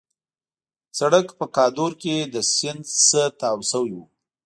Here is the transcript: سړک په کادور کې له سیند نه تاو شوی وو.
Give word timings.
سړک 0.99 1.27
په 1.39 1.45
کادور 1.55 1.91
کې 2.01 2.15
له 2.33 2.41
سیند 2.55 2.85
نه 3.09 3.23
تاو 3.39 3.57
شوی 3.71 3.91
وو. 3.95 4.03